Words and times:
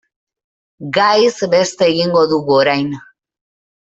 Gaiz 0.95 1.35
beste 1.51 1.89
egingo 1.91 2.23
dugu 2.31 2.57
orain. 2.63 2.89